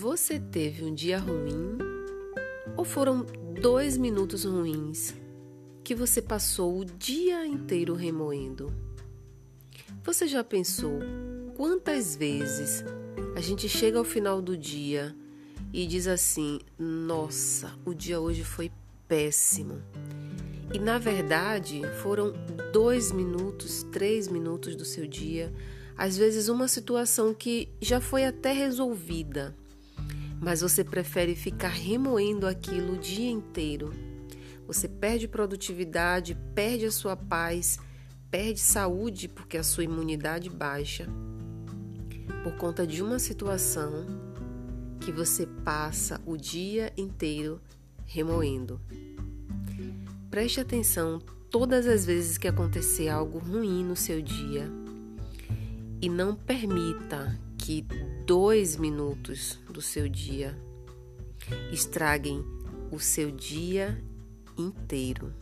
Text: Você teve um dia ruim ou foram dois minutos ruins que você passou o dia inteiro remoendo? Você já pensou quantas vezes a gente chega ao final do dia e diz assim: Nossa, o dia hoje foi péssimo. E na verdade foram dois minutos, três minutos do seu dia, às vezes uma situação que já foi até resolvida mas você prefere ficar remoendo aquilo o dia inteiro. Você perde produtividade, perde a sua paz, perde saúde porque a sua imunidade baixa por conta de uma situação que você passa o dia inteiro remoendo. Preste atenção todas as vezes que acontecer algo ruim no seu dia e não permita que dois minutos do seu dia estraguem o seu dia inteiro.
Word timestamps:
Você 0.00 0.38
teve 0.38 0.84
um 0.84 0.94
dia 0.94 1.18
ruim 1.18 1.76
ou 2.76 2.84
foram 2.84 3.26
dois 3.60 3.96
minutos 3.96 4.44
ruins 4.44 5.12
que 5.82 5.92
você 5.92 6.22
passou 6.22 6.78
o 6.78 6.84
dia 6.84 7.44
inteiro 7.44 7.94
remoendo? 7.94 8.72
Você 10.04 10.28
já 10.28 10.44
pensou 10.44 11.00
quantas 11.56 12.14
vezes 12.14 12.84
a 13.34 13.40
gente 13.40 13.68
chega 13.68 13.98
ao 13.98 14.04
final 14.04 14.40
do 14.40 14.56
dia 14.56 15.16
e 15.72 15.84
diz 15.84 16.06
assim: 16.06 16.60
Nossa, 16.78 17.76
o 17.84 17.92
dia 17.92 18.20
hoje 18.20 18.44
foi 18.44 18.70
péssimo. 19.08 19.82
E 20.72 20.78
na 20.78 20.98
verdade 20.98 21.82
foram 22.02 22.32
dois 22.72 23.10
minutos, 23.10 23.82
três 23.90 24.28
minutos 24.28 24.76
do 24.76 24.84
seu 24.84 25.08
dia, 25.08 25.52
às 25.96 26.16
vezes 26.16 26.48
uma 26.48 26.68
situação 26.68 27.34
que 27.34 27.68
já 27.80 28.00
foi 28.00 28.24
até 28.24 28.52
resolvida 28.52 29.56
mas 30.40 30.60
você 30.60 30.84
prefere 30.84 31.34
ficar 31.34 31.68
remoendo 31.68 32.46
aquilo 32.46 32.94
o 32.94 32.98
dia 32.98 33.30
inteiro. 33.30 33.92
Você 34.66 34.86
perde 34.86 35.26
produtividade, 35.26 36.36
perde 36.54 36.86
a 36.86 36.90
sua 36.90 37.16
paz, 37.16 37.78
perde 38.30 38.60
saúde 38.60 39.28
porque 39.28 39.56
a 39.56 39.62
sua 39.62 39.84
imunidade 39.84 40.50
baixa 40.50 41.08
por 42.42 42.52
conta 42.56 42.86
de 42.86 43.02
uma 43.02 43.18
situação 43.18 44.06
que 45.00 45.10
você 45.10 45.46
passa 45.46 46.20
o 46.26 46.36
dia 46.36 46.92
inteiro 46.96 47.60
remoendo. 48.04 48.80
Preste 50.30 50.60
atenção 50.60 51.18
todas 51.50 51.86
as 51.86 52.04
vezes 52.04 52.36
que 52.36 52.46
acontecer 52.46 53.08
algo 53.08 53.38
ruim 53.38 53.82
no 53.82 53.96
seu 53.96 54.20
dia 54.20 54.70
e 56.00 56.08
não 56.08 56.34
permita 56.34 57.38
que 57.68 57.82
dois 58.24 58.78
minutos 58.78 59.60
do 59.68 59.82
seu 59.82 60.08
dia 60.08 60.58
estraguem 61.70 62.42
o 62.90 62.98
seu 62.98 63.30
dia 63.30 64.02
inteiro. 64.56 65.34